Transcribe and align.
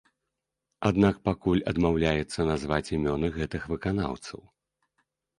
Аднак 0.89 1.15
пакуль 1.27 1.59
адмаўляецца 1.71 2.45
назваць 2.51 2.91
імёны 2.97 3.27
гэтых 3.35 3.67
выканаўцаў. 3.75 4.41